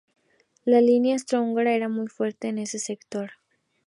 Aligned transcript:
La 0.65 0.81
línea 0.81 1.13
austrohúngara 1.13 1.73
era 1.75 1.87
muy 1.87 2.07
fuerte 2.07 2.47
en 2.47 2.57
ese 2.57 2.79
sector. 2.79 3.33